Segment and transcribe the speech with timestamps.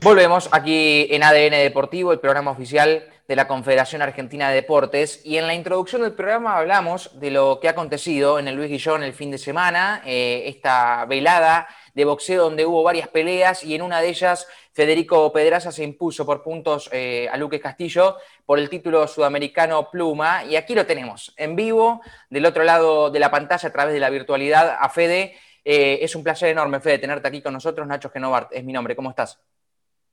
[0.00, 5.20] Volvemos aquí en ADN Deportivo, el programa oficial de la Confederación Argentina de Deportes.
[5.24, 8.70] Y en la introducción del programa hablamos de lo que ha acontecido en el Luis
[8.70, 13.74] Guillón el fin de semana, eh, esta velada de boxeo donde hubo varias peleas y
[13.74, 18.60] en una de ellas Federico Pedraza se impuso por puntos eh, a Luque Castillo por
[18.60, 20.44] el título sudamericano Pluma.
[20.44, 24.00] Y aquí lo tenemos en vivo, del otro lado de la pantalla a través de
[24.00, 25.34] la virtualidad a Fede.
[25.64, 27.84] Eh, es un placer enorme, Fede, tenerte aquí con nosotros.
[27.84, 28.94] Nacho Genovart es mi nombre.
[28.94, 29.40] ¿Cómo estás?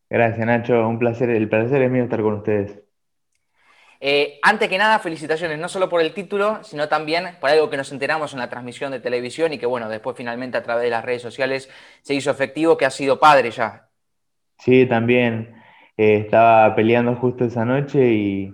[0.09, 0.87] Gracias, Nacho.
[0.87, 1.29] Un placer.
[1.29, 2.81] El placer es mío estar con ustedes.
[3.99, 7.77] Eh, antes que nada, felicitaciones, no solo por el título, sino también por algo que
[7.77, 10.89] nos enteramos en la transmisión de televisión y que, bueno, después finalmente a través de
[10.89, 11.70] las redes sociales
[12.02, 13.89] se hizo efectivo, que ha sido padre ya.
[14.59, 15.55] Sí, también.
[15.97, 18.53] Eh, estaba peleando justo esa noche y,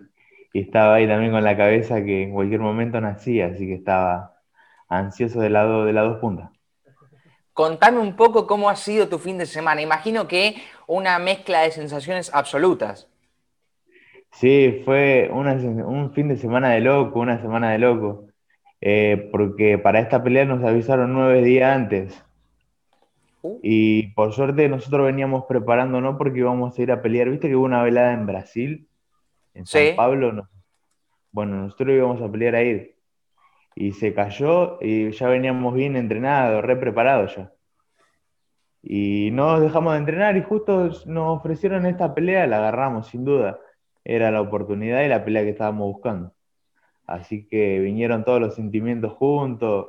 [0.53, 4.35] estaba ahí también con la cabeza que en cualquier momento nacía, así que estaba
[4.89, 6.51] ansioso de, lado, de las dos puntas.
[7.61, 9.83] Contame un poco cómo ha sido tu fin de semana.
[9.83, 10.55] Imagino que
[10.87, 13.07] una mezcla de sensaciones absolutas.
[14.31, 18.25] Sí, fue un fin de semana de loco, una semana de loco.
[18.81, 22.25] Eh, porque para esta pelea nos avisaron nueve días antes.
[23.43, 23.59] Uh.
[23.61, 27.29] Y por suerte nosotros veníamos preparándonos porque íbamos a ir a pelear.
[27.29, 28.87] ¿Viste que hubo una velada en Brasil?
[29.53, 30.47] En San Pablo.
[31.31, 32.95] Bueno, nosotros íbamos a pelear ahí
[33.75, 37.51] y se cayó y ya veníamos bien entrenados, re preparados ya.
[38.83, 43.59] Y no dejamos de entrenar y justo nos ofrecieron esta pelea, la agarramos sin duda.
[44.03, 46.33] Era la oportunidad y la pelea que estábamos buscando.
[47.05, 49.87] Así que vinieron todos los sentimientos juntos,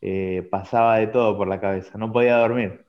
[0.00, 2.84] eh, pasaba de todo por la cabeza, no podía dormir.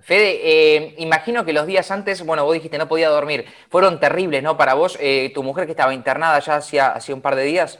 [0.00, 4.42] Fede, eh, imagino que los días antes, bueno, vos dijiste no podía dormir, fueron terribles,
[4.42, 4.56] ¿no?
[4.56, 7.78] Para vos, eh, tu mujer que estaba internada ya hacía, hacía un par de días.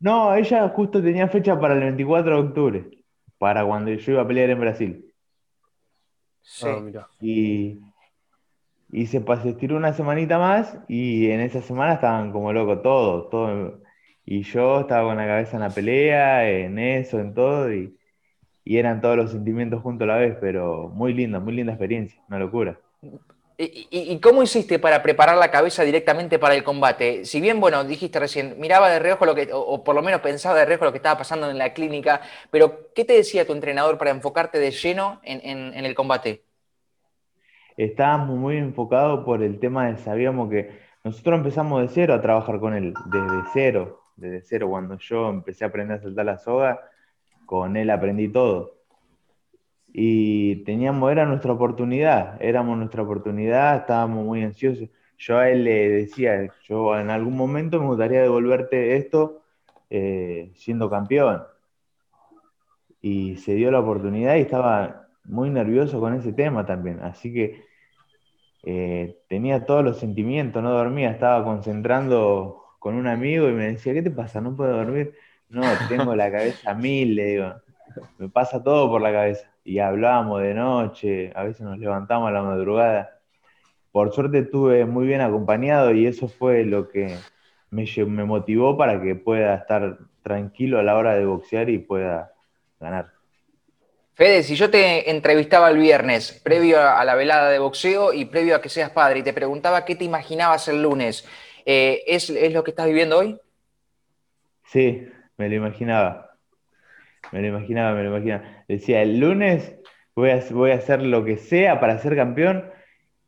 [0.00, 2.90] No, ella justo tenía fecha para el 24 de octubre,
[3.38, 5.14] para cuando yo iba a pelear en Brasil.
[6.42, 6.66] Sí.
[6.66, 7.80] Ah, y,
[8.90, 13.30] y se, se estiró una semanita más y en esa semana estaban como locos todos,
[13.30, 13.80] todo,
[14.24, 17.96] y yo estaba con la cabeza en la pelea, en eso, en todo, y,
[18.64, 22.22] y eran todos los sentimientos juntos a la vez, pero muy linda, muy linda experiencia,
[22.28, 22.78] una locura.
[23.60, 27.24] ¿Y, cómo hiciste para preparar la cabeza directamente para el combate?
[27.24, 30.56] Si bien, bueno, dijiste recién, miraba de reojo lo que, o, por lo menos pensaba
[30.56, 32.20] de reojo lo que estaba pasando en la clínica,
[32.52, 36.44] pero ¿qué te decía tu entrenador para enfocarte de lleno en, el combate?
[37.76, 42.60] Estábamos muy enfocados por el tema de, sabíamos que nosotros empezamos de cero a trabajar
[42.60, 44.68] con él, desde cero, desde cero.
[44.68, 46.80] Cuando yo empecé a aprender a saltar la soga,
[47.44, 48.77] con él aprendí todo
[49.92, 54.88] y teníamos, era nuestra oportunidad, éramos nuestra oportunidad, estábamos muy ansiosos.
[55.18, 59.42] Yo a él le decía, yo en algún momento me gustaría devolverte esto
[59.90, 61.42] eh, siendo campeón.
[63.00, 67.00] Y se dio la oportunidad y estaba muy nervioso con ese tema también.
[67.00, 67.64] Así que
[68.64, 73.94] eh, tenía todos los sentimientos, no dormía, estaba concentrando con un amigo y me decía,
[73.94, 74.40] ¿qué te pasa?
[74.40, 75.14] ¿No puedo dormir?
[75.48, 77.54] No, tengo la cabeza mil, le digo,
[78.18, 82.32] me pasa todo por la cabeza y hablábamos de noche, a veces nos levantamos a
[82.32, 83.20] la madrugada.
[83.92, 87.14] Por suerte estuve muy bien acompañado y eso fue lo que
[87.70, 92.32] me, me motivó para que pueda estar tranquilo a la hora de boxear y pueda
[92.80, 93.12] ganar.
[94.14, 98.56] Fede, si yo te entrevistaba el viernes, previo a la velada de boxeo y previo
[98.56, 101.28] a que seas padre, y te preguntaba qué te imaginabas el lunes,
[101.66, 103.38] eh, ¿es, ¿es, lo que estás viviendo hoy?
[104.64, 105.06] Sí,
[105.36, 106.27] me lo imaginaba.
[107.32, 108.44] Me lo imaginaba, me lo imaginaba.
[108.68, 109.76] Decía, el lunes
[110.14, 112.64] voy a, voy a hacer lo que sea para ser campeón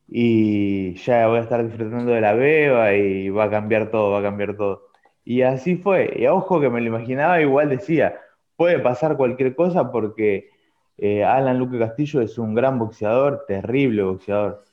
[0.07, 4.19] y ya voy a estar disfrutando de la beba y va a cambiar todo, va
[4.19, 4.87] a cambiar todo.
[5.23, 6.13] Y así fue.
[6.17, 8.19] Y ojo que me lo imaginaba, igual decía,
[8.57, 10.49] puede pasar cualquier cosa porque
[10.97, 14.63] eh, Alan Luque Castillo es un gran boxeador, terrible boxeador,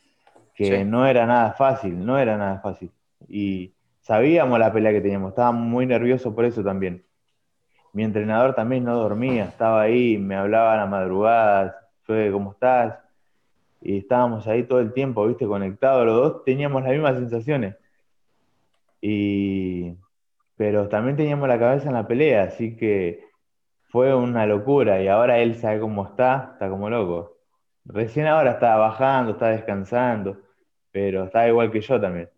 [0.55, 2.91] que no era nada fácil, no era nada fácil.
[3.29, 7.05] Y sabíamos la pelea que teníamos, estábamos muy nerviosos por eso también
[7.93, 12.99] mi entrenador también no dormía, estaba ahí, me hablaba a la madrugada, fue ¿cómo estás?
[13.81, 17.76] Y estábamos ahí todo el tiempo, viste, conectados, los dos teníamos las mismas sensaciones.
[19.00, 19.94] Y...
[20.56, 23.25] Pero también teníamos la cabeza en la pelea, así que
[23.91, 27.38] fue una locura y ahora él sabe cómo está, está como loco.
[27.84, 30.37] Recién ahora está bajando, está descansando,
[30.91, 32.29] pero está igual que yo también.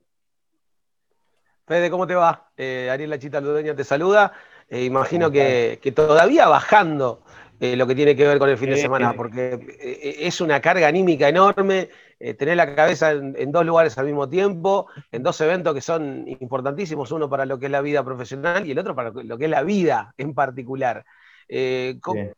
[1.67, 2.50] Fede, ¿cómo te va?
[2.56, 4.32] Eh, Ariel Lachita Ludeña te saluda.
[4.70, 7.22] Eh, imagino que, todavía bajando
[7.58, 10.61] eh, lo que tiene que ver con el fin de semana, porque eh, es una
[10.61, 11.90] carga anímica enorme,
[12.38, 17.11] tener la cabeza en, dos lugares al mismo tiempo, en dos eventos que son importantísimos,
[17.12, 19.50] uno para lo que es la vida profesional y el otro para lo que es
[19.50, 21.05] la vida en particular.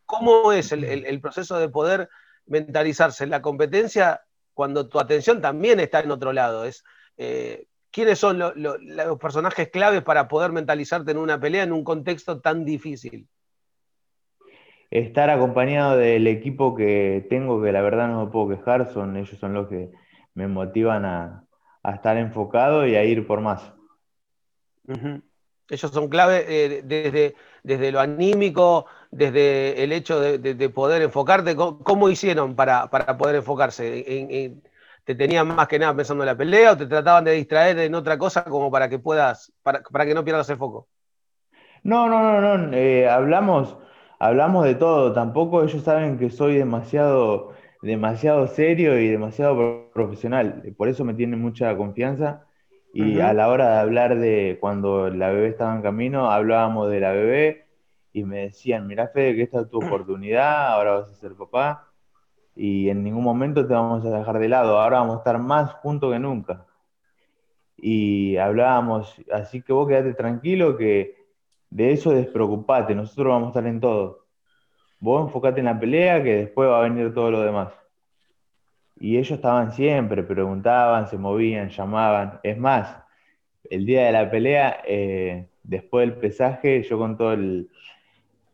[0.05, 2.09] ¿cómo, es el, proceso de poder
[2.47, 4.21] mentalizarse en la competencia
[4.53, 6.65] cuando tu atención también está en otro lado.
[6.65, 6.83] Es,
[7.17, 12.41] eh, ¿Quiénes son los personajes claves para poder mentalizarte en una pelea en un contexto
[12.41, 13.27] tan difícil?
[14.89, 19.37] Estar acompañado del equipo que tengo, que la verdad no me puedo quejar, son ellos
[19.37, 19.91] son los que
[20.33, 21.45] me motivan a,
[21.83, 23.71] estar enfocado y a ir por más.
[25.69, 31.55] Ellos son clave eh, desde, desde lo anímico, desde el hecho de, poder enfocarte.
[31.55, 34.63] ¿Cómo, hicieron para, poder enfocarse?
[35.03, 37.93] ¿Te tenían más que nada pensando en la pelea o te trataban de distraer en
[37.93, 40.87] otra cosa como para que puedas, para, que no pierdas el foco?
[41.83, 42.73] No, no, no, no.
[42.73, 43.77] Eh, hablamos,
[44.19, 45.11] hablamos de todo.
[45.11, 47.51] Tampoco ellos saben que soy demasiado,
[47.81, 50.63] demasiado serio y demasiado profesional.
[50.77, 52.45] Por eso me tienen mucha confianza.
[52.93, 56.99] Y a la hora de hablar de cuando la bebé estaba en camino, hablábamos de
[56.99, 57.65] la bebé
[58.13, 61.92] y me decían, mirá Fede, que esta es tu oportunidad, ahora vas a ser papá
[62.55, 65.73] y en ningún momento te vamos a dejar de lado, ahora vamos a estar más
[65.73, 66.65] juntos que nunca.
[67.77, 71.17] Y hablábamos, así que vos quedate tranquilo que
[71.69, 74.25] de eso despreocupate, nosotros vamos a estar en todo.
[74.99, 77.73] Vos enfocate en la pelea que después va a venir todo lo demás.
[78.99, 82.39] Y ellos estaban siempre, preguntaban, se movían, llamaban.
[82.43, 83.03] Es más,
[83.69, 87.37] el día de la pelea, eh, después del pesaje, yo con toda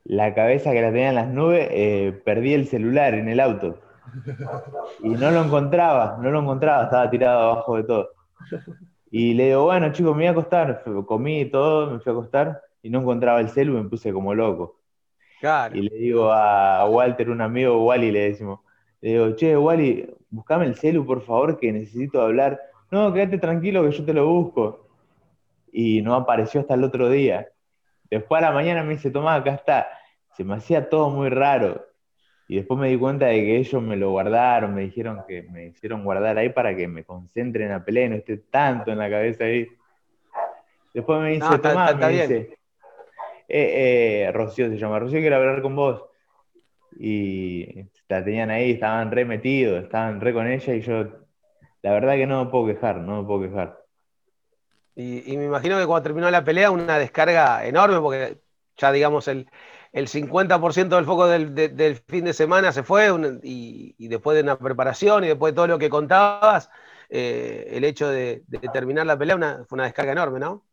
[0.05, 3.79] la cabeza que la tenía en las nubes, eh, perdí el celular en el auto.
[5.03, 8.09] Y no lo encontraba, no lo encontraba, estaba tirado abajo de todo.
[9.11, 10.83] Y le digo, bueno, chicos, me voy a acostar.
[11.05, 14.33] Comí todo, me fui a acostar y no encontraba el celu y me puse como
[14.33, 14.79] loco.
[15.71, 18.59] Y le digo a Walter, un amigo, Wally, le decimos,
[19.01, 22.59] le digo, che, Wally, buscame el celu, por favor, que necesito hablar.
[22.91, 24.87] No, quédate tranquilo que yo te lo busco.
[25.71, 27.47] Y no apareció hasta el otro día.
[28.09, 29.87] Después a la mañana me dice, toma, acá está.
[30.35, 31.85] Se me hacía todo muy raro.
[32.49, 35.67] Y después me di cuenta de que ellos me lo guardaron, me dijeron que me
[35.67, 38.97] hicieron guardar ahí para que me concentre en la pelea y no esté tanto en
[38.97, 39.67] la cabeza ahí.
[40.91, 42.57] Después me dice, toma, me dice,
[43.47, 46.03] eh, eh, Rocío se llama, Rocío quiere hablar con vos.
[46.97, 51.05] Y la tenían ahí, estaban re metidos, estaban re con ella y yo,
[51.83, 53.85] la verdad que no me puedo quejar, no me puedo quejar.
[54.95, 58.39] Y, me imagino que cuando terminó la pelea, una descarga enorme, porque
[58.75, 59.47] ya digamos el,
[59.91, 63.09] el 50% del foco del, fin de semana se fue,
[63.43, 66.69] y, después de una preparación y después de todo lo que contabas,
[67.09, 70.63] eh, el hecho de, terminar la pelea fue una descarga enorme, ¿no?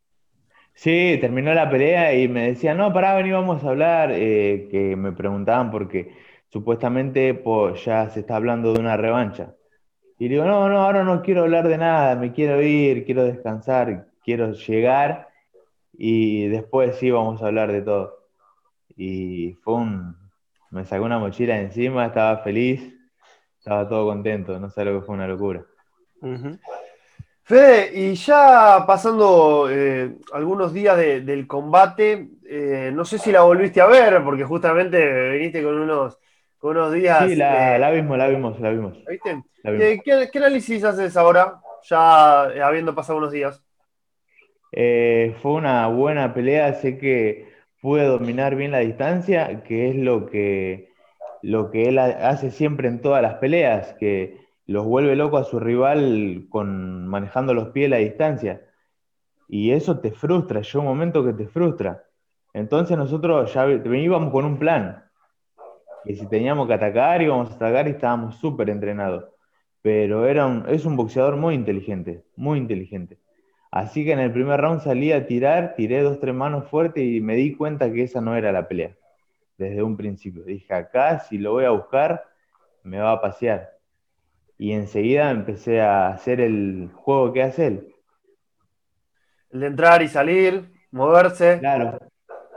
[0.73, 4.95] Sí, terminó la pelea y me decían, no, pará, vení, vamos a hablar, eh, que
[4.95, 6.15] me preguntaban porque
[6.49, 9.55] supuestamente pues, ya se está hablando de una revancha.
[10.19, 14.07] Y digo, no, no, ahora no quiero hablar de nada, me quiero ir, quiero descansar,
[14.23, 15.29] quiero llegar
[15.93, 18.16] y después sí vamos a hablar de todo.
[18.97, 20.17] Y fue un,
[20.71, 22.93] me sacó una mochila encima, estaba feliz,
[23.57, 25.63] estaba todo contento, no sé lo que fue una locura.
[27.43, 33.79] Fede, y ya pasando eh, algunos días del combate, eh, no sé si la volviste
[33.79, 36.17] a ver, porque justamente viniste con unos,
[36.61, 37.29] unos días.
[37.29, 38.97] Sí, la, eh, vimos, la vimos, la vimos.
[39.07, 39.43] ¿Viste?
[40.03, 43.63] ¿Qué, análisis haces ahora, ya habiendo pasado unos días?
[44.71, 47.46] fue una buena pelea, sé que
[47.81, 50.91] pude dominar bien la distancia, que es lo que,
[51.41, 55.59] lo que él hace siempre en todas las peleas, que los vuelve loco a su
[55.59, 58.61] rival con manejando los pies la distancia.
[59.47, 62.03] Y eso te frustra, llega un momento que te frustra.
[62.53, 65.05] Entonces nosotros ya íbamos con un plan.
[66.03, 69.25] Que si teníamos que atacar, íbamos a atacar y estábamos súper entrenados.
[69.81, 73.19] Pero era es un boxeador muy inteligente, muy inteligente.
[73.77, 77.21] Así que en el primer round salí a tirar, tiré dos, tres manos fuertes y
[77.21, 78.91] me di cuenta que esa no era la pelea.
[79.57, 80.43] Desde un principio.
[80.43, 82.23] Dije, acá si lo voy a buscar,
[82.83, 83.77] me va a pasear
[84.57, 87.95] y enseguida empecé a hacer el juego que hace él.
[89.51, 91.59] El de entrar y salir, moverse.
[91.59, 91.99] Claro,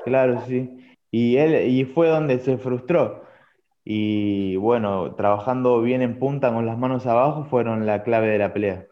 [0.05, 0.97] claro, sí.
[1.11, 3.25] Y él, y fue donde se frustró.
[3.85, 8.53] Y bueno, trabajando bien en punta con las manos abajo fueron la clave de la
[8.53, 8.87] pelea.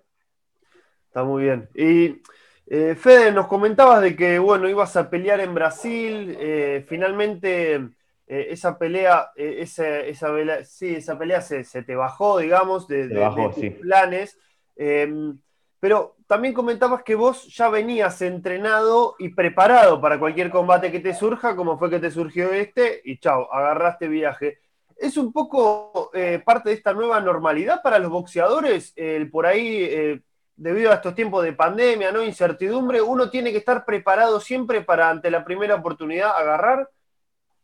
[1.18, 1.68] Está muy bien.
[1.75, 2.22] Y
[2.68, 6.37] eh, Fede, nos comentabas de que bueno, ibas a pelear en Brasil.
[6.38, 10.28] Eh, finalmente eh, esa pelea, eh, esa, esa,
[10.62, 14.38] sí, esa pelea se, te bajó, digamos, de, tus planes.
[14.76, 15.37] Em,
[15.80, 21.14] pero también comentabas que vos ya venías entrenado y preparado para cualquier combate que te
[21.14, 24.60] surja, como fue que te surgió este, y chao, agarraste viaje.
[24.96, 26.12] ¿Es un poco
[26.44, 28.94] parte de esta nueva normalidad para los boxeadores?
[29.32, 30.20] por ahí,
[30.58, 32.22] debido a estos tiempos de pandemia, ¿no?
[32.22, 36.90] Incertidumbre, uno tiene que estar preparado siempre para ante la primera oportunidad agarrar.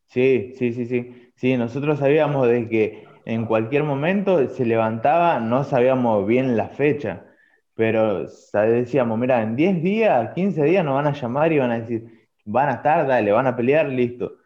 [0.06, 1.32] Sí, sí, sí, sí.
[1.34, 7.24] Sí, nosotros sabíamos de que en cualquier momento se levantaba, no sabíamos bien la fecha,
[7.74, 11.80] pero decíamos, mira, en 10 días, 15 días nos van a llamar y van a
[11.80, 14.36] decir, van a estar, dale, van a pelear, listo.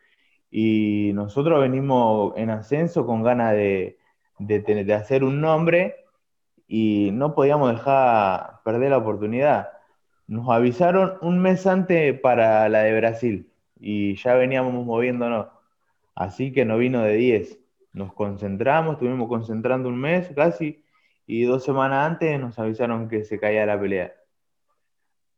[0.51, 3.99] Y nosotros venimos en ascenso con ganas de,
[4.39, 5.97] de, hacer un nombre
[6.69, 9.71] y no podíamos dejar perder la oportunidad.
[10.29, 15.49] Nos avisaron un mes antes para la de Brasil y ya veníamos moviéndonos.
[16.15, 17.59] Así que no vino de 10.
[17.93, 20.85] Nos concentramos, estuvimos concentrando un mes casi
[21.27, 24.15] y dos semanas antes nos avisaron que se caía la pelea.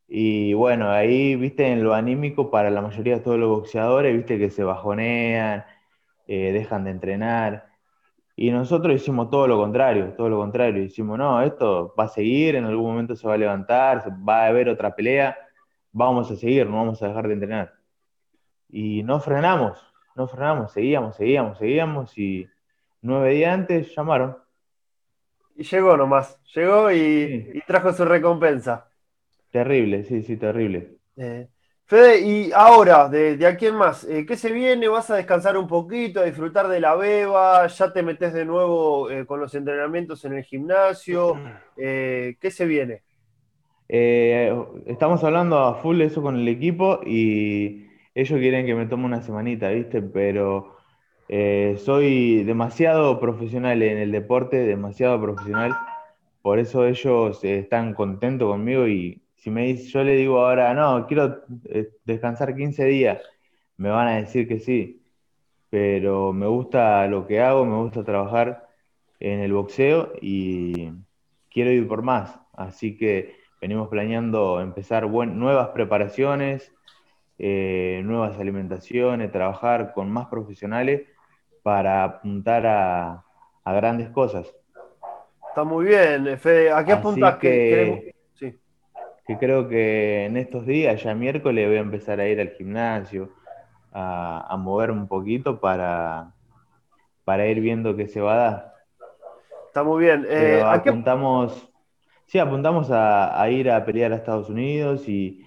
[0.09, 4.39] Y bueno, ahí, viste, en lo anímico para la mayoría de todos los boxeadores, viste
[4.39, 5.65] que se bajonean,
[6.27, 7.70] eh, dejan de entrenar.
[8.43, 10.83] Y nosotros hicimos todo lo contrario, todo lo contrario.
[10.83, 14.47] Hicimos, no, esto va a seguir, en algún momento se va a levantar, va a
[14.47, 15.37] haber otra pelea,
[15.93, 17.75] vamos a seguir, no vamos a dejar de entrenar.
[18.71, 19.79] Y no frenamos,
[20.17, 22.49] no frenamos, seguíamos, seguíamos, seguíamos y
[23.03, 24.39] nueve días antes llamaron.
[25.55, 28.89] Y llegó nomás, llegó y trajo su recompensa.
[29.51, 30.97] Terrible, sí, sí, terrible.
[31.19, 31.47] Eh,
[31.91, 34.87] Fede, y ahora, de, aquí en más, eh, ¿qué se viene?
[34.87, 37.67] ¿Vas a descansar un poquito, a disfrutar de la beba?
[37.67, 41.37] ¿Ya te metes de nuevo eh, con los entrenamientos en el gimnasio?
[41.77, 43.03] ¿Qué se viene?
[43.89, 49.21] estamos hablando a full eso con el equipo y ellos quieren que me tome una
[49.21, 50.01] semanita, ¿viste?
[50.01, 50.77] Pero
[51.29, 55.73] soy demasiado profesional en el deporte, demasiado profesional.
[56.41, 61.07] Por eso ellos están contentos conmigo y si me dice, yo le digo ahora, no,
[61.07, 63.23] quiero eh, descansar 15 días,
[63.79, 65.03] me van a decir que sí,
[65.71, 68.69] pero me gusta lo que hago, me gusta trabajar
[69.19, 70.93] en el boxeo y
[71.51, 76.75] quiero ir por más, así que venimos planeando empezar nuevas preparaciones,
[77.39, 81.09] eh, nuevas alimentaciones, trabajar con más profesionales
[81.63, 83.25] para apuntar a,
[83.65, 84.53] grandes cosas.
[85.49, 86.73] Está muy bien, Fede.
[86.73, 87.37] ¿A qué apuntas?
[87.37, 88.20] Que, que
[89.39, 93.31] creo que en estos días, ya miércoles, voy a empezar a ir al gimnasio,
[93.93, 96.33] a, mover un poquito para,
[97.25, 98.75] para ir viendo qué se va a dar.
[99.67, 100.27] Está muy bien.
[100.29, 101.71] Eh, apuntamos,
[102.27, 105.45] sí, apuntamos a, ir a pelear a Estados Unidos, y,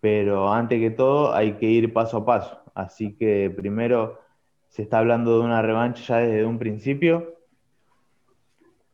[0.00, 2.62] pero antes que todo hay que ir paso a paso.
[2.74, 4.20] Así que primero
[4.68, 7.34] se está hablando de una revancha ya desde un principio,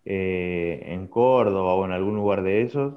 [0.07, 2.95] eh, en Córdoba o en algún lugar de esos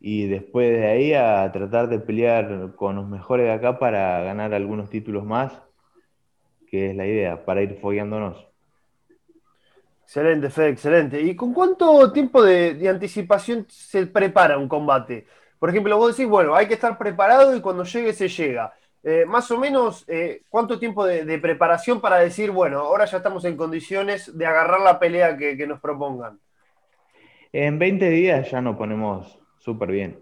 [0.00, 4.54] y después de ahí a tratar de pelear con los mejores de acá para ganar
[4.54, 5.52] algunos títulos más,
[6.66, 8.48] que es la idea, para ir fogueándonos.
[10.04, 11.20] Excelente, Fede, excelente.
[11.20, 15.26] ¿Y con cuánto tiempo de, anticipación se prepara un combate?
[15.58, 18.72] Por ejemplo, vos decís, bueno, hay que estar preparado y cuando llegue se llega.
[19.02, 23.44] Eh, más o menos, eh, ¿cuánto tiempo de, preparación para decir, bueno, ahora ya estamos
[23.44, 26.40] en condiciones de agarrar la pelea que, que nos propongan?
[27.52, 30.18] En 20 días ya nos ponemos súper bien.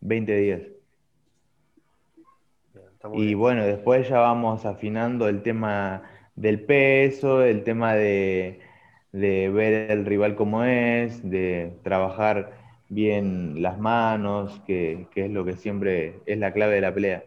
[0.00, 0.60] 20 días.
[3.12, 6.02] y bueno, después ya vamos afinando el tema
[6.34, 8.60] del peso, el tema de,
[9.12, 12.52] ver el rival como es, de trabajar
[12.88, 17.24] bien las manos, que, es lo que siempre es la clave de la pelea.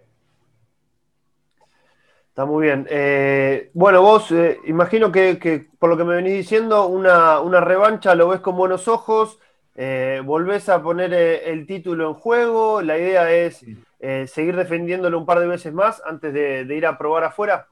[2.30, 2.86] Está muy bien.
[2.92, 8.14] Eh, bueno, vos eh, imagino que, por lo que me venís diciendo, una, una revancha
[8.14, 9.40] lo ves con buenos ojos.
[9.80, 13.64] Eh, volvés a poner eh, el título en juego, la idea es
[14.00, 17.68] eh, seguir defendiéndolo un par de veces más antes de, ir a probar afuera.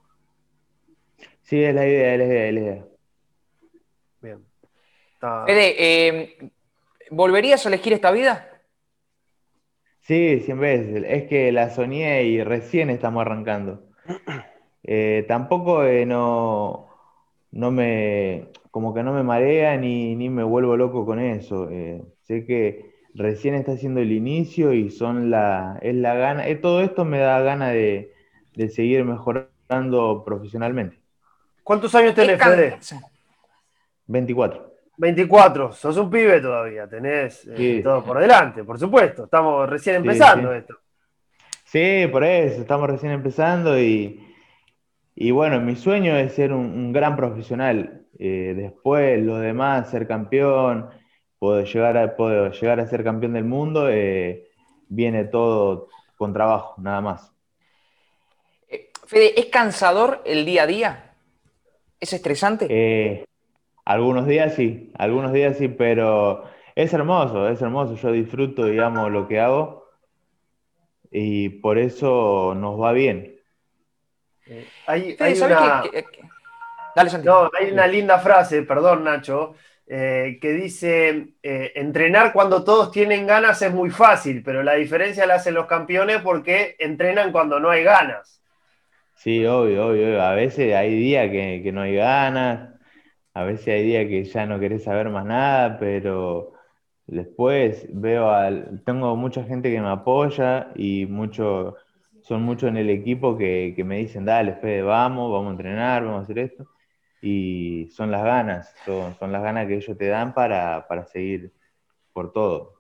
[1.42, 2.86] Sí, es la idea, es la idea, es la idea.
[4.22, 4.46] Bien.
[5.48, 6.52] Fede,
[7.10, 8.52] ¿volverías a elegir esta vida?
[10.02, 11.04] Sí, 100 veces.
[11.08, 13.90] Es que la soñé y recién estamos arrancando.
[15.28, 16.88] tampoco no,
[17.50, 21.70] no me como que no me marea ni, me vuelvo loco con eso.
[21.72, 26.58] Eh, sé que recién está haciendo el inicio y son la, es la gana, eh,
[26.58, 28.12] todo esto me da gana de,
[28.70, 31.00] seguir mejorando profesionalmente.
[31.64, 32.78] ¿Cuántos años tenés, Fede?
[34.08, 34.74] 24.
[34.98, 40.52] 24, sos un pibe todavía, tenés eh, todo por delante, por supuesto, estamos recién empezando
[40.52, 40.76] esto.
[41.64, 44.22] Sí, por eso, estamos recién empezando y,
[45.16, 48.02] y bueno, mi sueño es ser un gran profesional.
[48.18, 50.90] Eh, después, lo demás, ser campeón,
[51.40, 54.48] puedo llegar a, puedo llegar a ser campeón del mundo, eh,
[54.88, 57.32] viene todo con trabajo, nada más.
[58.70, 61.14] Eh, Fede, ¿es cansador el día a día?
[62.00, 63.26] ¿Es estresante?
[63.86, 66.46] algunos días sí, algunos días sí, pero
[66.76, 67.96] es hermoso, es hermoso.
[67.96, 69.86] Yo disfruto, digamos, lo que hago
[71.12, 73.40] y por eso nos va bien.
[74.86, 75.84] hay, una...
[76.96, 79.56] Dale, No, hay una linda frase, perdón, Nacho,
[79.88, 85.28] eh, que dice, eh, entrenar cuando todos tienen ganas es muy fácil, pero la diferencia
[85.28, 88.42] la hacen los campeones porque entrenan cuando no hay ganas.
[89.16, 90.22] Sí, obvio, obvio.
[90.22, 92.74] A veces hay días que, no hay ganas,
[93.34, 96.54] a veces hay días que ya no querés saber más nada, pero
[97.08, 101.76] después veo al, tengo mucha gente que me apoya y mucho,
[102.22, 106.04] son muchos en el equipo que, que me dicen, dale, Fede, vamos, vamos a entrenar,
[106.06, 106.68] vamos a hacer esto
[107.26, 111.52] y son las ganas, son, las ganas que ellos te dan para, seguir
[112.14, 112.76] por todo.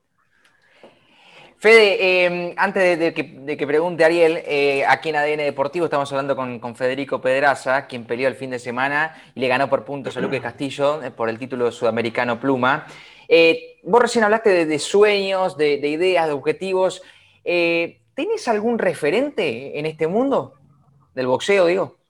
[1.57, 6.75] Fede, em, antes de, que, pregunte Ariel, eh, aquí en ADN Deportivo estamos hablando con,
[6.75, 10.39] Federico Pedraza, quien peleó el fin de semana y le ganó por puntos a Luque
[10.39, 12.85] Castillo eh, por el título sudamericano Pluma.
[13.27, 17.01] Eh, vos recién hablaste de, sueños, de, de, ideas, de objetivos.
[17.43, 20.53] ¿Tenés algún referente en este mundo?
[21.15, 22.04] Del boxeo, digo.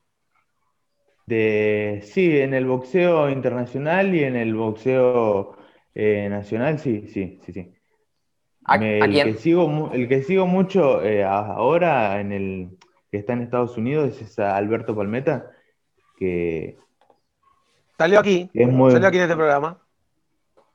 [1.26, 5.58] De, sí, en el boxeo internacional y en el boxeo
[5.96, 7.74] eh, nacional, sí, sí, sí, sí.
[8.70, 12.78] el, Que sigo, el que sigo mucho eh, ahora, en el
[13.10, 15.52] que está en Estados Unidos, es Alberto Palmeta,
[16.18, 16.78] que...
[17.98, 19.80] Salió aquí, salió aquí en este programa.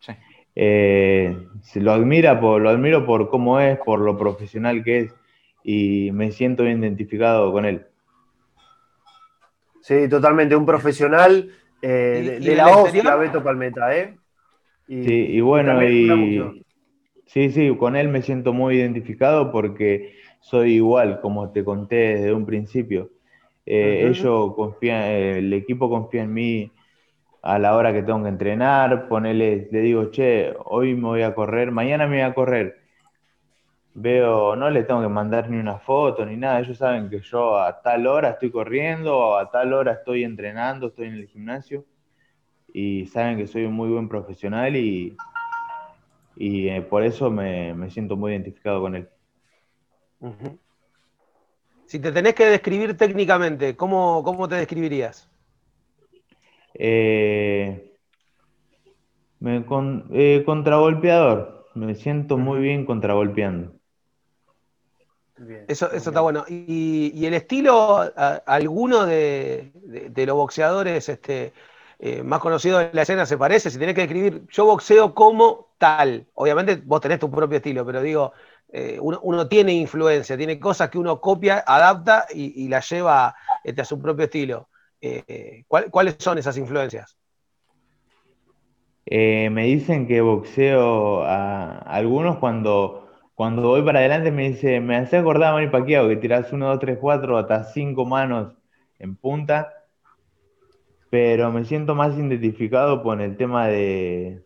[0.00, 0.12] Sí.
[0.56, 1.36] Eh,
[1.74, 5.14] lo, admira por, lo admiro por cómo es, por lo profesional que es,
[5.62, 7.86] y me siento bien identificado con él.
[9.80, 11.50] Sí, totalmente, un profesional
[11.82, 14.16] eh, de, la hostia, Beto Palmeta, ¿eh?
[14.86, 16.64] Y, sí, y bueno, y,
[17.26, 22.32] sí, sí, con él me siento muy identificado porque soy igual, como te conté desde
[22.32, 23.10] un principio.
[23.66, 26.72] Eh, ellos confían, el equipo confía en mí
[27.42, 31.34] a la hora que tengo que entrenar, ponele, le digo, che, hoy me voy a
[31.34, 32.79] correr, mañana me voy a correr
[33.94, 37.58] veo, no le tengo que mandar ni una foto ni nada, ellos saben que yo
[37.58, 41.84] a tal hora estoy corriendo, a tal hora estoy entrenando, estoy en el gimnasio
[42.72, 45.16] y saben que soy un muy buen profesional y,
[46.36, 49.08] y eh, por eso me, siento muy identificado con él.
[51.86, 55.28] Si te tenés que describir técnicamente, ¿cómo, cómo te describirías?
[56.74, 57.96] Eh,
[59.40, 59.64] me
[60.12, 63.79] eh, contragolpeador, me siento muy bien contragolpeando
[65.68, 66.44] eso, eso está bueno.
[66.48, 68.10] ¿Y, el estilo,
[68.46, 69.72] alguno de,
[70.14, 71.52] los boxeadores este,
[71.98, 73.70] eh, más conocidos de la escena se parece?
[73.70, 76.26] Si tenés que describir, yo boxeo como tal.
[76.34, 78.32] Obviamente vos tenés tu propio estilo, pero digo,
[78.72, 83.84] eh, uno, tiene influencia, tiene cosas que uno copia, adapta y, las lleva este, a
[83.84, 84.68] su propio estilo.
[85.00, 87.16] Eh, ¿Cuáles son esas influencias?
[89.06, 93.09] me dicen que boxeo a algunos cuando
[93.40, 96.62] cuando voy para adelante me dice, me hace acordar a Manny Pacquiao, que tiras 1,
[96.62, 98.52] 2, 3, 4, hasta 5 manos
[98.98, 99.72] en punta,
[101.08, 104.44] pero me siento más identificado con el tema de,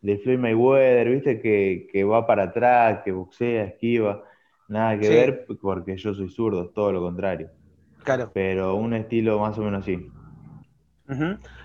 [0.00, 4.24] de Floyd Mayweather, viste, que, va para atrás, que boxea, esquiva,
[4.68, 7.50] nada que ver, porque yo soy zurdo, todo lo contrario.
[8.04, 8.30] Claro.
[8.32, 10.10] Pero un estilo más o menos así.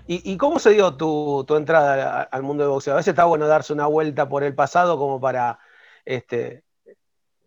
[0.06, 2.92] ¿Y, cómo se dio tu, tu entrada al mundo de boxeo?
[2.92, 5.58] A veces está bueno darse una vuelta por el pasado como para
[6.08, 6.62] este,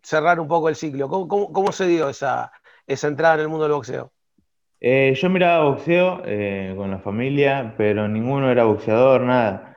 [0.02, 1.08] cerrar un poco el ciclo.
[1.08, 2.52] ¿Cómo, se dio esa,
[2.86, 4.12] entrada en el mundo del boxeo?
[4.80, 9.76] Eh, yo miraba boxeo eh, con la familia, pero ninguno era boxeador, nada.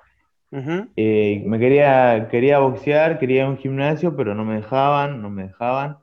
[0.96, 5.98] Eh, me quería, quería boxear, quería un gimnasio, pero no me dejaban, no me dejaban.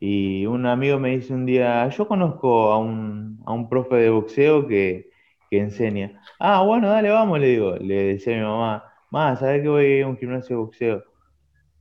[0.00, 4.10] Y un amigo me dice un día, yo conozco a un, a un profe de
[4.10, 5.10] boxeo que,
[5.48, 6.20] que, enseña.
[6.40, 7.76] Ah, bueno, dale, vamos, le digo.
[7.76, 11.13] Le decía a mi mamá, mamá, ¿sabes que voy a un gimnasio de boxeo?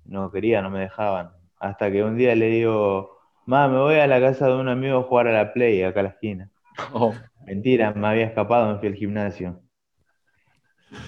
[0.05, 1.31] No quería, no me dejaban.
[1.59, 4.99] Hasta que un día le digo, ma, me voy a la casa de un amigo
[4.99, 6.49] a jugar a la Play, acá a la esquina.
[6.93, 7.13] Oh.
[7.45, 9.61] Mentira, me había escapado, me fui al gimnasio.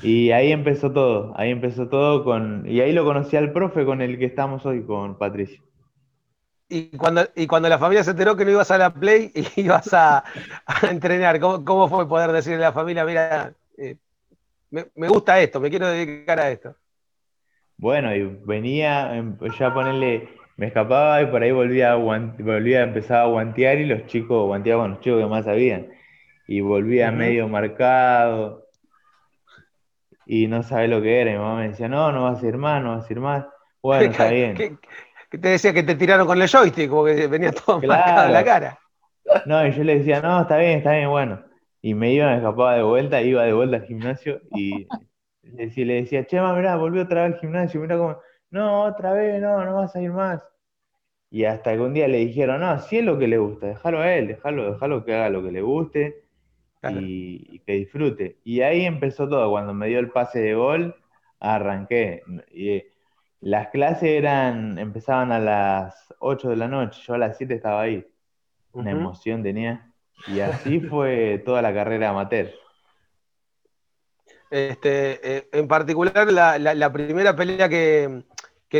[0.01, 2.65] Y ahí empezó todo, ahí empezó todo con...
[2.67, 5.63] Y ahí lo conocí al profe con el que estamos hoy, con Patricio.
[6.67, 9.61] Y cuando, y cuando la familia se enteró que no ibas a la Play y
[9.61, 10.23] ibas a,
[10.89, 13.97] entrenar, ¿cómo, fue poder decirle a la familia, mira, eh,
[14.69, 16.75] me gusta esto, me quiero dedicar a esto?
[17.77, 22.83] Bueno, y venía, em, ya ponerle, me escapaba y por ahí volvía a, volvía a
[22.83, 25.87] empezar a guantear y los chicos, guanteaba con los chicos que más sabían.
[26.47, 28.65] Y volvía medio marcado
[30.25, 31.31] y no sabía lo que era.
[31.31, 33.45] Mi mamá me decía, no, no vas a ir más, no vas a ir más.
[33.81, 34.55] Bueno, está bien.
[34.55, 38.33] ¿Qué, te decía que te tiraron con el joystick, como que venía todo marcado en
[38.33, 38.79] la cara?
[39.45, 41.41] No, y yo le decía, no, está bien, está bien, bueno.
[41.81, 44.87] Y me iba, me escapaba de vuelta, iba de vuelta al gimnasio y
[45.53, 48.17] le, le decía, Chema, mirá, volvió otra vez al gimnasio, mirá como,
[48.49, 50.41] no, otra vez, no, no vas a ir más.
[51.29, 53.99] Y hasta que un día le dijeron, no, si es lo que le gusta, déjalo
[53.99, 56.23] a él, déjalo, déjalo que haga lo que le guste.
[56.83, 58.39] y, que disfrute.
[58.43, 60.95] Y ahí empezó todo, cuando me dio el pase de gol,
[61.39, 62.23] arranqué.
[62.51, 62.91] Y, eh,
[63.41, 67.81] las clases eran, empezaban a las 8 de la noche, yo a las 7 estaba
[67.81, 68.05] ahí.
[68.71, 69.91] Una emoción tenía.
[70.27, 72.49] Y así fue toda la carrera amateur.
[74.49, 78.23] Este, eh, en particular, la, primera pelea que,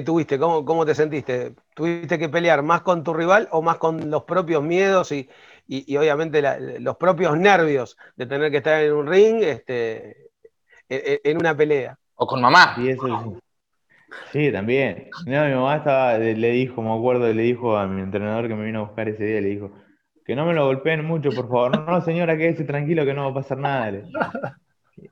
[0.04, 1.54] tuviste, ¿cómo, ¿cómo, te sentiste?
[1.74, 5.30] ¿Tuviste que pelear más con tu rival o más con los propios miedos y,
[5.98, 6.44] obviamente
[6.80, 10.30] los propios nervios de tener que estar en un ring este,
[10.90, 11.98] en, una pelea?
[12.16, 12.76] O con mamá.
[12.76, 13.40] Sí, eso,
[14.32, 15.10] sí, también.
[15.26, 18.80] mi mamá estaba, le dijo, me acuerdo, le dijo a mi entrenador que me vino
[18.80, 19.72] a buscar ese día, le dijo,
[20.26, 21.86] que no me lo golpeen mucho, por favor.
[21.88, 23.92] No, señora, quédese tranquilo que no va a pasar nada.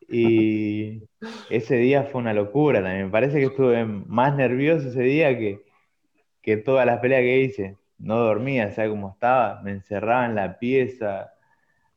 [0.07, 1.03] Y
[1.49, 3.05] ese día fue una locura también.
[3.05, 5.61] Me parece que estuve más nervioso ese día que,
[6.41, 7.77] que todas las peleas que hice.
[7.97, 9.61] No dormía, ¿sabes cómo estaba?
[9.61, 11.33] Me encerraba en la pieza,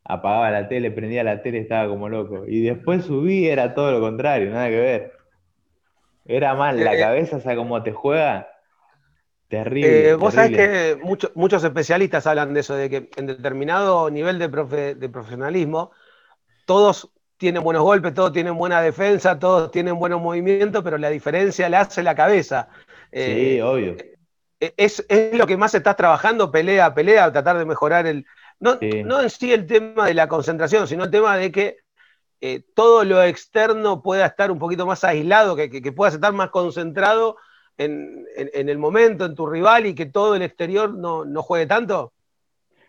[0.04, 2.44] apagaba la tele, prendía la tele, estaba como loco.
[2.46, 5.12] Y después subí, era todo lo contrario, nada que ver.
[6.24, 7.00] Era mal, la eh, eh.
[7.00, 8.48] cabeza, ¿sabes cómo te juega?
[9.48, 10.10] Terrible.
[10.10, 10.98] Eh, vos sabés que
[11.34, 15.92] muchos especialistas hablan de eso, de que en determinado nivel de, de profesionalismo,
[16.66, 21.68] todos tienen buenos golpes, todos tienen buena defensa, todos tienen buenos movimientos, pero la diferencia
[21.68, 22.68] la hace la cabeza.
[23.12, 23.96] Sí, eh, obvio.
[24.60, 28.26] Eh, es, lo que más estás trabajando, pelea a pelea, tratar de mejorar el.
[28.58, 31.76] No, no en sí el tema de la concentración, sino el tema de que
[32.40, 36.50] eh, todo lo externo pueda estar un poquito más aislado, que, que, puedas estar más
[36.50, 37.36] concentrado
[37.76, 42.12] en, el momento, en tu rival y que todo el exterior no, no juegue tanto.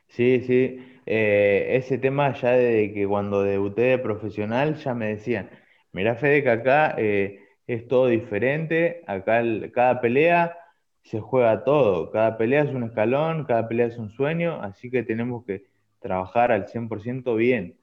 [0.08, 0.97] Sí, sí.
[1.10, 5.50] Eh, ese tema ya de que cuando debuté de profesional ya me decían,
[5.94, 9.42] mirá Fede que acá eh, es todo diferente, acá
[9.74, 10.58] cada pelea
[11.04, 15.04] se juega todo, cada pelea es un escalón, cada pelea es un sueño, así que
[15.04, 15.68] tenemos que
[16.00, 17.78] trabajar al 100% bien.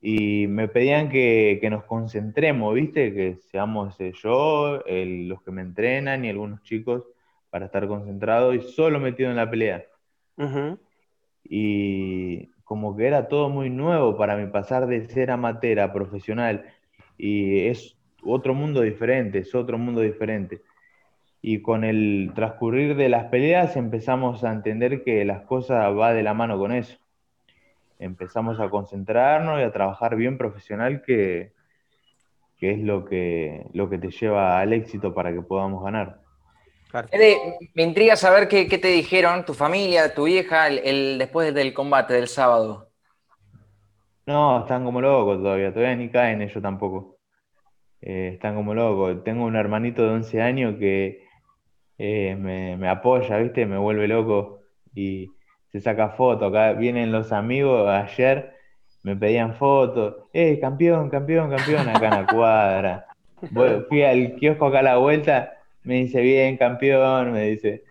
[0.00, 3.12] Y me pedían que, nos concentremos, ¿viste?
[3.12, 7.04] Que seamos eh, yo, los que me entrenan y algunos chicos
[7.50, 9.84] para estar concentrados y solo metido en la pelea
[11.44, 16.66] y como que era todo muy nuevo para mí, pasar de ser amateur a profesional
[17.18, 20.62] y es otro mundo diferente, es otro mundo diferente.
[21.42, 26.22] Y con el transcurrir de las peleas empezamos a entender que las cosas va de
[26.22, 26.96] la mano con eso.
[27.98, 31.52] Empezamos a concentrarnos y a trabajar bien profesional, que,
[32.56, 36.19] que es lo que, lo que te lleva al éxito para que podamos ganar
[37.74, 42.28] me intriga saber qué, te dijeron tu familia, tu vieja, el, después del combate del
[42.28, 42.88] sábado.
[44.26, 47.16] No, están como locos todavía, todavía ni caen ellos tampoco.
[48.00, 49.22] Eh, están como locos.
[49.24, 51.24] Tengo un hermanito de 11 años que
[51.98, 53.66] eh, me, apoya, ¿viste?
[53.66, 54.60] Me vuelve loco
[54.94, 55.32] y
[55.72, 56.50] se saca fotos.
[56.50, 58.54] Acá vienen los amigos, ayer
[59.02, 60.28] me pedían fotos.
[60.32, 61.88] ¡Eh, campeón, campeón, campeón!
[61.88, 63.06] Acá en la cuadra.
[63.88, 67.84] fui al kiosco acá a la vuelta me dice, bien, campeón, me dice,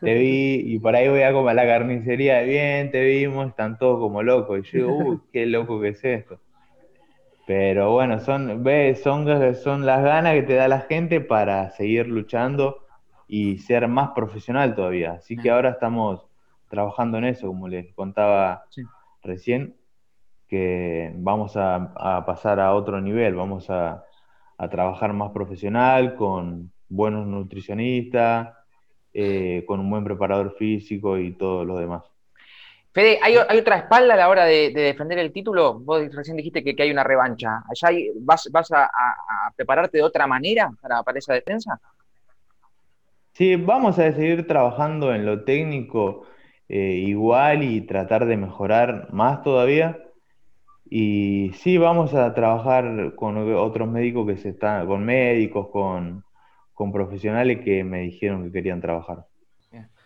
[0.00, 3.98] te vi, y por ahí voy a comer la carnicería, bien, te vimos, están todos
[3.98, 4.58] como locos.
[4.58, 6.38] Y yo digo, uy, qué loco que es esto.
[7.46, 12.08] Pero bueno, son, ves, son, son las ganas que te da la gente para seguir
[12.08, 12.84] luchando
[13.28, 15.12] y ser más profesional todavía.
[15.12, 16.26] Así que ahora estamos
[16.68, 18.64] trabajando en eso, como les contaba
[19.22, 19.76] recién,
[20.48, 24.04] que vamos a, pasar a otro nivel, vamos a
[24.70, 28.54] trabajar más profesional con, buenos nutricionistas,
[29.18, 32.02] eh, con un buen preparador físico y todo lo demás.
[32.92, 35.80] Fede, ¿hay, otra espalda a la hora de, defender el título?
[35.80, 37.62] Vos recién dijiste que, hay una revancha.
[37.66, 38.90] ¿Allá vas, a,
[39.56, 41.80] prepararte de otra manera para, esa defensa?
[43.32, 46.26] Sí, vamos a seguir trabajando en lo técnico
[46.68, 49.98] eh, igual y tratar de mejorar más todavía.
[50.90, 56.22] Y sí, vamos a trabajar con otros médicos que se están, con médicos, con,
[56.76, 59.24] con profesionales que me dijeron que querían trabajar.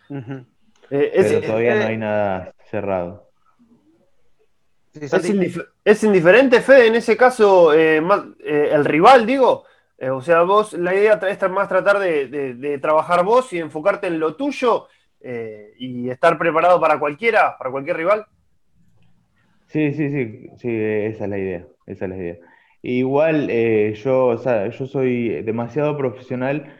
[0.09, 3.29] Eh, Pero todavía no hay nada cerrado.
[4.93, 8.01] Es, indiferente, Fede, en ese caso, eh,
[8.39, 9.65] eh, el rival, digo.
[10.11, 14.37] o sea, vos, la idea es más tratar de, trabajar vos y enfocarte en lo
[14.37, 14.87] tuyo
[15.77, 18.25] y estar preparado para cualquiera, para cualquier rival.
[19.67, 22.37] Sí, sí, sí, sí, esa es la idea, esa es la idea.
[22.83, 26.73] Igual eh, yo, yo soy demasiado profesional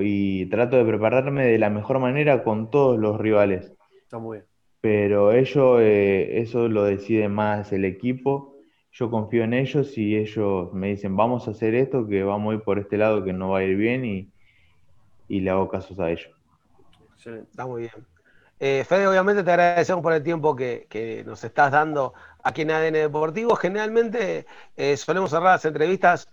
[0.00, 3.72] y trato de prepararme de la mejor manera con todos los rivales.
[4.02, 4.48] Está muy bien.
[4.80, 8.56] Pero ellos, eh, eso lo decide más el equipo.
[8.90, 12.56] Yo confío en ellos y ellos me dicen, vamos a hacer esto, que vamos a
[12.56, 14.32] ir por este lado, que no va a ir bien y,
[15.28, 16.30] le hago casos a ellos.
[17.16, 17.92] Está muy bien.
[18.60, 22.14] Eh, Fede, obviamente te agradecemos por el tiempo que, que nos estás dando
[22.48, 23.54] aquí en ADN Deportivo.
[23.56, 26.28] Generalmente eh, solemos cerrar las entrevistas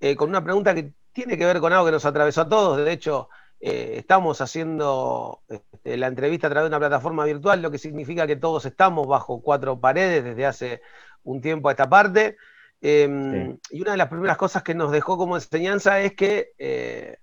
[0.00, 2.78] eh, con una pregunta que tiene que ver con algo que nos atravesó a todos.
[2.78, 3.28] De hecho,
[3.60, 8.26] eh, estamos haciendo este, la entrevista a través de una plataforma virtual, lo que significa
[8.26, 10.82] que todos estamos bajo cuatro paredes desde hace
[11.22, 12.36] un tiempo a esta parte.
[12.80, 16.52] Em, y una de las primeras cosas que nos dejó como enseñanza es que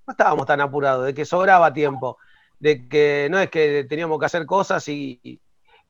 [0.06, 2.18] no estábamos tan apurados, de que sobraba tiempo,
[2.60, 5.40] de que no es que teníamos que hacer cosas y,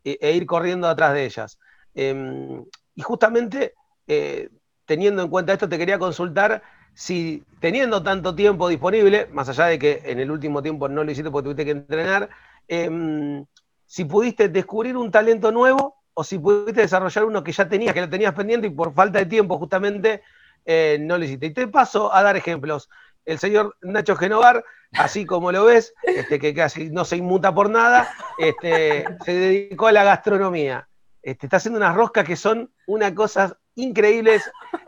[0.04, 1.60] e ir corriendo atrás de ellas.
[1.96, 3.74] Em, y justamente
[4.08, 4.50] eh,
[4.86, 6.62] teniendo en cuenta esto, te quería consultar
[6.94, 11.12] si teniendo tanto tiempo disponible, más allá de que en el último tiempo no lo
[11.12, 12.30] hiciste porque tuviste que entrenar,
[12.68, 13.46] em,
[13.86, 18.02] si pudiste descubrir un talento nuevo o si pudiste desarrollar uno que ya tenías, que
[18.02, 20.22] lo tenías pendiente y por falta de tiempo justamente
[20.66, 21.48] eh, no lo hiciste.
[21.48, 22.90] Y te paso a dar ejemplos.
[23.26, 27.70] El señor Nacho Genovar, así como lo ves, este, que casi no se inmuta por
[27.70, 30.88] nada, este, se dedicó a la gastronomía.
[31.26, 34.44] Este, está haciendo unas roscas que son una cosa increíbles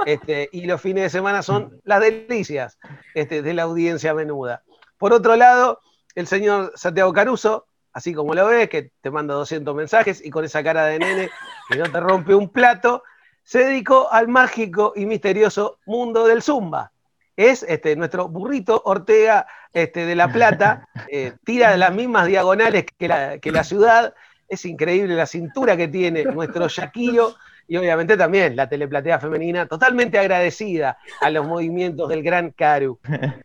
[0.06, 2.78] este, y los fines de semana son las delicias
[3.16, 4.62] este, de la audiencia menuda.
[5.00, 5.80] Por otro lado,
[6.14, 10.46] el señor Santiago Caruso, así como lo ves, que te manda 200 mensajes y con
[10.46, 11.32] esa cara de nene
[11.72, 13.02] que no te rompe un plato,
[13.42, 16.92] se dedicó al mágico y misterioso mundo del zumba.
[17.36, 22.86] Es este, nuestro burrito Ortega este, de La Plata, eh, tira de las mismas diagonales
[22.96, 23.08] que
[23.52, 24.14] la ciudad,
[24.48, 27.36] es increíble la cintura que tiene nuestro Yaquillo
[27.68, 33.00] y obviamente también la teleplatea femenina, totalmente agradecida a los movimientos del gran Caru.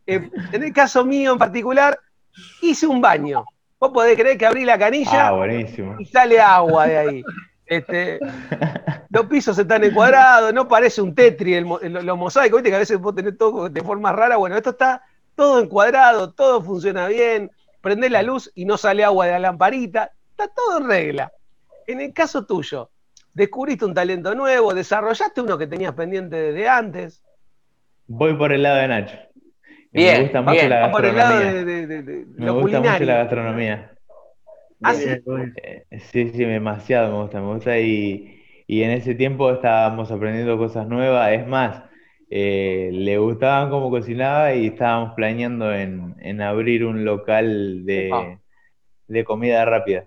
[0.06, 1.98] Eh, en el caso mío en particular,
[2.60, 3.44] hice un baño.
[3.80, 5.46] Vos podés creer que abrí la canilla ah,
[5.98, 7.24] y sale agua de ahí.
[7.66, 8.20] Este,
[9.10, 12.98] los pisos están encuadrados, no parece un tetri el, los mosaicos, viste que a veces
[12.98, 14.36] vos tenés todo de forma rara.
[14.36, 15.02] Bueno, esto está
[15.34, 20.12] todo encuadrado, todo funciona bien, prendés la luz y no sale agua de la lamparita,
[20.33, 21.33] está todo en regla.
[21.87, 22.90] En el caso tuyo,
[23.35, 27.23] descubriste un talento nuevo, desarrollaste uno que tenías pendiente desde antes.
[28.07, 29.18] Voy por el lado de Nacho.
[29.92, 30.92] Bien, me gusta mucho la gastronomía.
[30.92, 33.92] Por el lado de, me gusta mucho la gastronomía.
[34.83, 35.09] ¿Ah, sí?
[36.11, 41.31] Sí, sí, demasiado me gusta, me gusta y, en ese tiempo estábamos aprendiendo cosas nuevas.
[41.33, 41.85] Es más,
[42.31, 48.38] eh, le gustaban cómo cocinaba y estábamos planeando en, abrir un local de,
[49.09, 50.07] de comida rápida.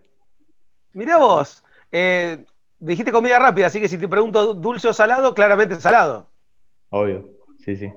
[0.95, 2.45] Mirá vos, eh,
[2.79, 6.29] dijiste comida rápida, así que si te pregunto dulce o salado, claramente salado.
[6.89, 7.91] Obvio, sí, sí.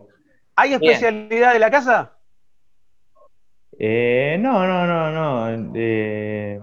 [0.57, 2.17] ¿Hay especialidad de la casa?
[3.79, 5.73] Eh, no, no, no, no.
[5.77, 6.61] Eh,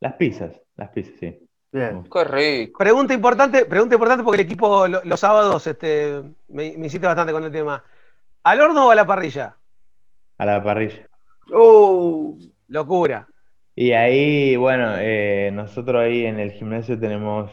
[0.00, 1.48] las pizzas, las pizzas, sí.
[1.72, 2.04] Bien.
[2.12, 2.78] Qué rico.
[2.78, 7.42] Pregunta importante, pregunta importante porque el equipo los sábados este, me, me insiste bastante con
[7.42, 7.82] el tema.
[8.42, 9.56] ¿Al horno o a la parrilla?
[10.36, 11.08] A la parrilla.
[11.54, 12.36] ¡Oh!
[12.68, 13.26] Locura.
[13.80, 17.50] Y ahí, bueno, eh, nosotros ahí en el gimnasio tenemos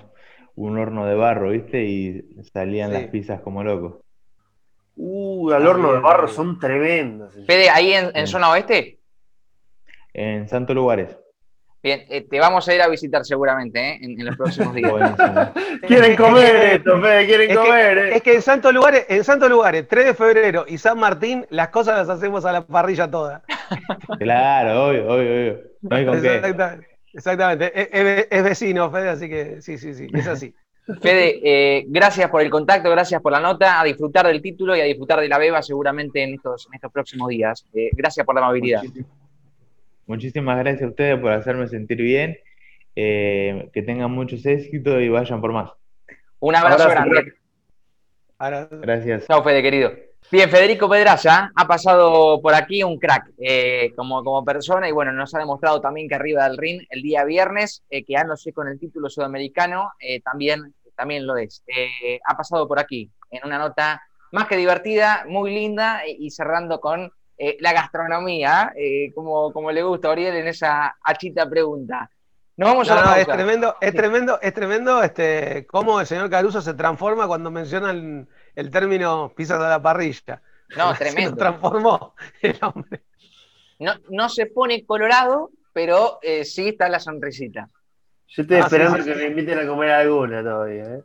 [0.55, 1.85] un horno de barro, ¿viste?
[1.85, 4.01] Y salían las pizzas como locos.
[4.97, 7.33] Uh, al horno de barro son tremendas.
[7.45, 8.99] Fede, ¿ahí en, zona oeste?
[10.13, 11.17] En Santo Lugares.
[11.87, 13.99] Bien, eh, te vamos a ir a visitar seguramente ¿eh?
[14.01, 14.91] en, los próximos días.
[15.87, 17.97] quieren comer esto, Fede, quieren comer.
[17.97, 21.69] Es que en Santo Lugares, en Santo Lugares, 3 de febrero y San Martín, las
[21.69, 23.41] cosas las hacemos a la parrilla toda.
[24.19, 25.59] Claro, obvio, obvio, obvio.
[25.81, 28.27] No hay con exactamente, Exactamente.
[28.37, 30.53] Es, vecino, Fede, así que sí, sí, sí, es así.
[31.01, 34.81] Fede, eh, gracias por el contacto, gracias por la nota, a disfrutar del título y
[34.81, 37.65] a disfrutar de la beba seguramente en estos, en estos próximos días.
[37.73, 38.83] Eh, gracias por la amabilidad.
[40.07, 42.39] Muchísimas, gracias a ustedes por hacerme sentir bien,
[42.95, 45.71] eh, que tengan muchos éxitos y vayan por más.
[46.39, 47.33] Un abrazo, grande.
[48.39, 49.27] Gracias.
[49.27, 49.91] Chao, Fede, querido.
[50.29, 55.13] Bien, Federico Pedraza ha pasado por aquí un crack eh, como, como persona y bueno,
[55.13, 58.77] nos ha demostrado también que arriba del ring el día viernes, eh, quedándose con el
[58.77, 61.63] título sudamericano, eh, también, también lo es.
[61.67, 64.01] Eh, ha pasado por aquí en una nota
[64.33, 67.09] más que divertida, muy linda y, cerrando con
[67.59, 68.73] la gastronomía,
[69.13, 72.09] como, como le gusta a Oriel en esa achita pregunta.
[72.55, 76.59] Nos vamos a la es tremendo, es tremendo, es tremendo este, cómo el señor Caruso
[76.61, 80.41] se transforma cuando menciona el el término pisas a la parrilla.
[80.75, 81.31] No, tremendo.
[81.31, 83.03] Se transformó el hombre.
[83.79, 87.69] No, no se pone colorado, pero eh, sí está la sonrisita.
[88.29, 90.83] Yo estoy ah, esperando que me inviten a comer alguna todavía.
[90.85, 91.03] ¿eh?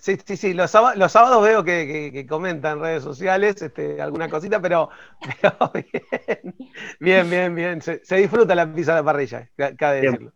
[0.00, 4.90] Sí, sí, sí, los, sábados, veo que, comentan en redes sociales este, alguna cosita, pero,
[7.00, 10.32] bien, bien, bien, Se, disfruta la pizza a la parrilla, cabe decirlo.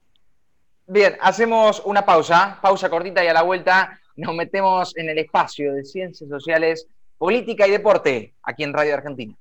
[0.87, 5.73] Bien, hacemos una pausa, pausa cortita y a la vuelta nos metemos en el espacio
[5.73, 9.35] de ciencias sociales, política y deporte aquí en Radio Argentina.